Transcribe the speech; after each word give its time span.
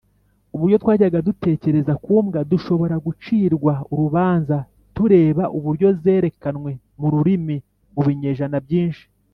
uburyo 0.55 0.77
twajyaga 0.83 1.19
dutekereza 1.27 1.93
ku 2.03 2.13
mbwa 2.23 2.41
dushobora 2.51 2.95
gucirwa 3.05 3.73
urubanza 3.91 4.57
tureba 4.95 5.43
uburyo 5.57 5.87
zerekanwe 6.01 6.71
mururimi 6.99 7.57
mu 7.93 8.01
binyejana 8.09 8.57
byinshi. 8.67 9.05